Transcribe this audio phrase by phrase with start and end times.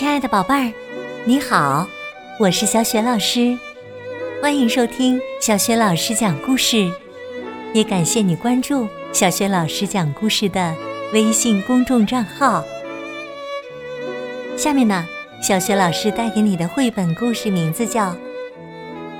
[0.00, 0.72] 亲爱的宝贝儿，
[1.26, 1.86] 你好，
[2.38, 3.54] 我是小雪老师，
[4.40, 6.90] 欢迎收听小雪老师讲故事，
[7.74, 10.74] 也感谢你关注小雪老师讲故事的
[11.12, 12.64] 微信公众账号。
[14.56, 15.06] 下面呢，
[15.42, 18.04] 小雪老师带给你的绘本故事名字叫《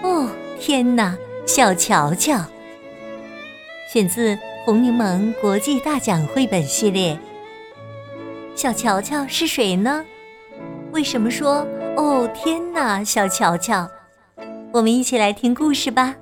[0.03, 1.15] 哦天哪，
[1.47, 2.37] 小乔乔》，
[3.93, 4.35] 选自
[4.65, 7.19] 红柠檬国际大奖绘本系列。
[8.55, 10.07] 小乔乔是谁呢？
[10.93, 13.89] 为什么说“哦天哪，小乔乔”？
[14.73, 16.15] 我们一起来听故事吧。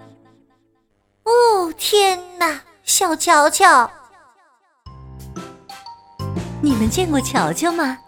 [1.25, 3.91] 哦天哪，小乔乔！
[6.61, 7.99] 你们见过乔乔吗？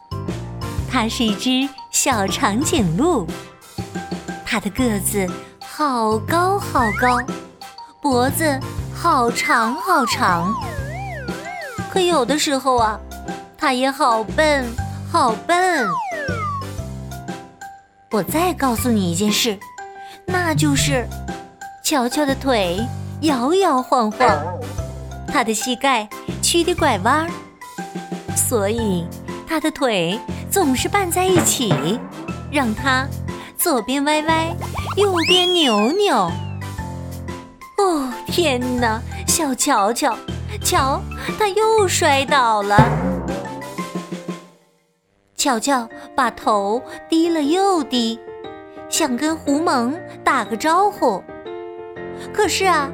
[0.91, 3.27] 它是一只小长颈鹿，
[4.45, 5.27] 它的个子
[5.65, 7.19] 好高好高，
[8.03, 8.59] 脖子
[8.95, 10.53] 好长好长。
[11.91, 13.01] 可有的时候啊。
[13.63, 14.65] 它也好笨，
[15.13, 15.87] 好笨。
[18.13, 19.57] 我再告诉你一件事，
[20.27, 21.07] 那就是
[21.85, 22.85] 乔乔的腿
[23.21, 24.29] 摇摇晃晃，
[25.29, 26.09] 他的膝盖
[26.43, 27.31] 曲的拐弯儿，
[28.35, 29.07] 所以
[29.47, 30.19] 他的腿
[30.51, 32.01] 总是绊在一起，
[32.51, 33.07] 让他
[33.57, 34.57] 左边歪歪，
[34.97, 36.33] 右边扭扭。
[37.79, 39.01] 哦，天哪！
[39.29, 40.19] 小乔乔，
[40.65, 41.01] 瞧，
[41.39, 42.77] 他又摔倒了。
[45.41, 48.21] 乔乔把头低了又低，
[48.91, 51.25] 想跟胡蒙打个招呼。
[52.31, 52.91] 可是啊，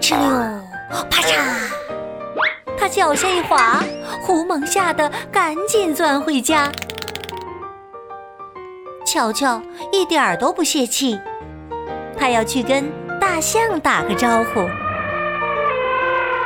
[0.00, 0.28] 哧溜，
[1.10, 1.34] 啪嚓，
[2.78, 3.82] 他脚下一滑，
[4.22, 6.70] 胡蒙吓得赶紧钻回家。
[9.04, 11.18] 乔乔一点儿都不泄气，
[12.16, 14.64] 他要去跟大象打个招呼。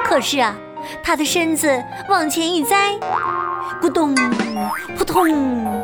[0.02, 0.56] 可是啊，
[1.02, 2.98] 他的身子往前一栽。
[3.80, 4.14] 咕咚，
[4.96, 5.82] 扑通！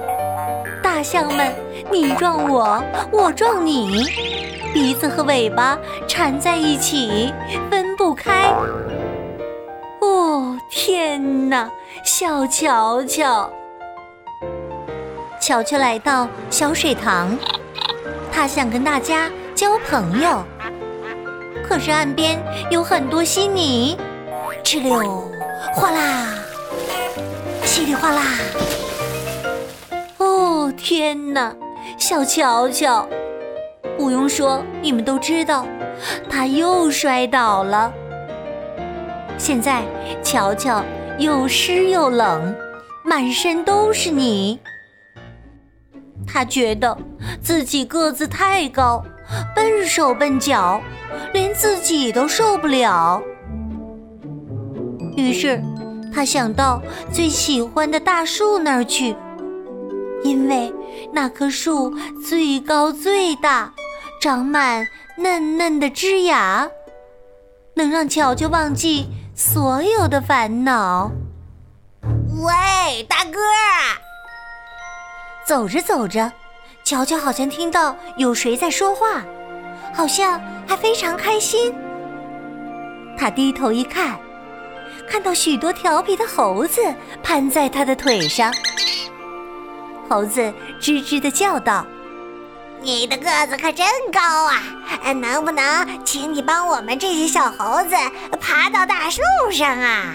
[0.82, 1.52] 大象们
[1.90, 4.04] 你撞我，我撞你，
[4.72, 7.32] 鼻子和尾巴缠在一起，
[7.70, 8.52] 分不开。
[10.00, 11.70] 哦，天哪！
[12.04, 13.50] 小乔乔，
[15.40, 17.36] 乔乔来到小水塘，
[18.32, 20.42] 他想跟大家交朋友，
[21.68, 23.98] 可是岸边有很多稀泥，
[24.64, 25.30] 哧溜，
[25.74, 26.26] 哗啦。
[27.70, 28.24] 稀里哗啦！
[30.18, 31.54] 哦天哪，
[31.96, 33.08] 小乔乔，
[33.96, 35.64] 不用说，你们都知道，
[36.28, 37.92] 他又摔倒了。
[39.38, 39.84] 现在
[40.20, 40.82] 乔乔
[41.16, 42.52] 又湿又冷，
[43.04, 44.58] 满身都是泥。
[46.26, 46.98] 他觉得
[47.40, 49.00] 自己个子太高，
[49.54, 50.82] 笨手笨脚，
[51.32, 53.22] 连自己都受不了。
[55.16, 55.62] 于是。
[56.12, 56.82] 他想到
[57.12, 59.16] 最喜欢的大树那儿去，
[60.24, 60.72] 因为
[61.12, 61.94] 那棵树
[62.28, 63.72] 最高最大，
[64.20, 66.68] 长满嫩嫩的枝芽，
[67.74, 71.10] 能让乔乔忘记所有的烦恼。
[72.42, 73.38] 喂，大哥！
[75.46, 76.32] 走着走着，
[76.84, 79.22] 乔乔好像听到有谁在说话，
[79.92, 81.72] 好像还非常开心。
[83.16, 84.18] 他低头一看。
[85.10, 86.80] 看到许多调皮的猴子
[87.20, 88.54] 攀在他的腿上，
[90.08, 90.40] 猴子
[90.80, 91.84] 吱吱的叫道
[92.80, 94.62] ：“你的个子可真高啊！
[95.12, 97.96] 能不能请你帮我们这些小猴子
[98.40, 99.20] 爬到大树
[99.50, 100.14] 上啊？”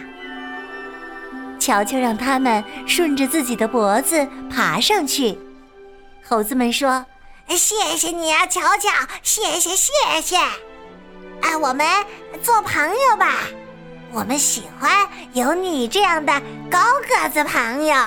[1.59, 5.37] 乔乔让他们顺着自己的脖子爬上去。
[6.25, 7.05] 猴子们说
[7.49, 8.89] ：“谢谢你啊，乔乔，
[9.21, 10.37] 谢谢谢谢！
[11.41, 11.85] 哎，我们
[12.41, 13.39] 做朋友吧。”
[14.15, 14.89] 我们喜欢
[15.33, 16.31] 有你这样的
[16.71, 17.97] 高个子朋友，我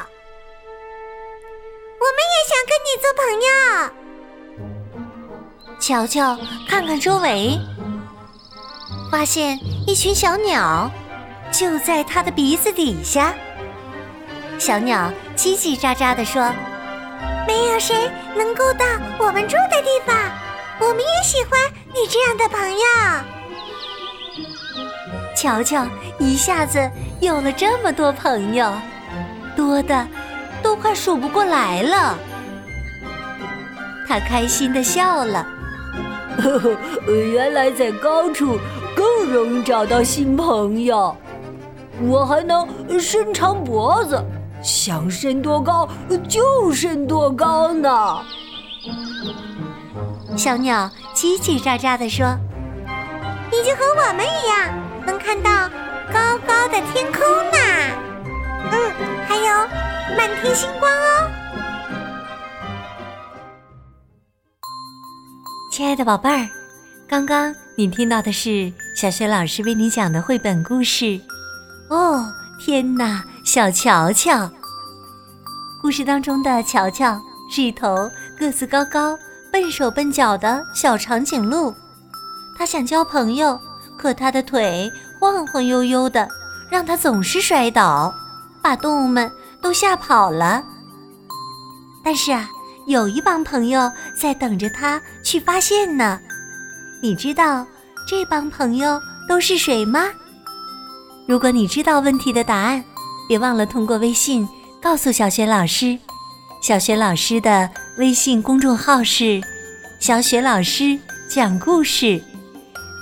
[2.14, 3.48] 们也想跟你做朋友。
[5.78, 6.34] 乔乔
[6.66, 7.60] 看看周围，
[9.12, 10.90] 发现一群小鸟
[11.52, 13.34] 就在他的鼻子底下。
[14.58, 16.50] 小鸟叽叽喳喳地说
[17.46, 18.86] ：“没有谁能够到
[19.18, 20.16] 我们住的地方，
[20.80, 22.78] 我们也喜欢你这样的朋友。”
[25.38, 25.86] 乔乔
[26.18, 26.90] 一下子
[27.20, 28.72] 有了这么多朋友，
[29.54, 30.04] 多的
[30.60, 32.18] 都快数不过来了。
[34.08, 35.46] 他开心的笑了，
[36.38, 36.76] 呵呵，
[37.12, 38.58] 原来在高处
[38.96, 41.16] 更容易找到新朋友。
[42.02, 42.66] 我还能
[42.98, 44.20] 伸长脖子，
[44.60, 45.88] 想伸多高
[46.28, 48.18] 就伸多高呢。
[50.36, 52.26] 小鸟叽叽喳喳地说
[53.52, 54.74] ：“你就和我们一样。”
[55.08, 55.50] 能看到
[56.12, 57.58] 高高的天空呢。
[58.70, 58.92] 嗯，
[59.26, 59.66] 还有
[60.14, 61.30] 满天星光哦。
[65.72, 66.46] 亲爱的宝贝儿，
[67.08, 71.18] 刚刚你听到的是小学老师为你讲的绘本故事。
[71.88, 72.30] 哦，
[72.60, 74.50] 天哪，小乔乔！
[75.80, 77.18] 故事当中的乔乔
[77.50, 79.18] 是一头个子高高、
[79.50, 81.74] 笨手笨脚的小长颈鹿，
[82.58, 83.58] 它想交朋友，
[83.98, 84.90] 可它的腿
[85.20, 86.26] 晃晃悠悠的，
[86.70, 88.14] 让它总是摔倒，
[88.62, 89.30] 把动物们
[89.60, 90.64] 都吓跑了。
[92.02, 92.48] 但是啊。
[92.86, 96.18] 有一帮朋友在等着他去发现呢，
[97.02, 97.66] 你知道
[98.08, 98.98] 这帮朋友
[99.28, 100.06] 都是谁吗？
[101.26, 102.82] 如果你知道问题的答案，
[103.28, 104.48] 别忘了通过微信
[104.80, 105.98] 告诉小雪老师。
[106.62, 107.68] 小雪老师的
[107.98, 109.38] 微信公众号是
[110.00, 110.98] “小雪老师
[111.28, 112.18] 讲故事”，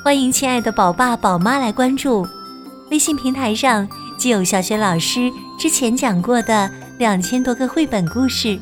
[0.07, 2.25] 欢迎亲爱的宝爸宝妈来关注。
[2.93, 3.85] 微信平台上
[4.17, 8.57] 既有小学老师之前讲过的两千多个绘本故事。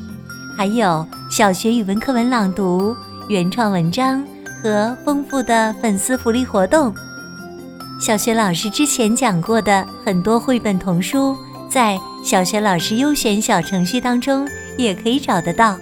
[0.57, 2.97] 还有小学语文课文朗读、
[3.27, 4.25] 原创文章
[4.63, 6.91] 和丰富的粉丝福利活动。
[8.01, 11.37] 小学老师之前讲过的很多绘本童书，
[11.69, 14.49] 在小学老师优选小程序当中
[14.79, 15.77] 也可以找得到。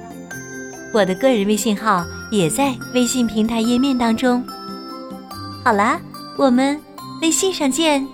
[0.94, 4.44] 我的个人微信号也在微信平台页面当中。
[5.64, 5.98] 好啦，
[6.38, 6.78] 我们
[7.22, 8.06] 微信上见。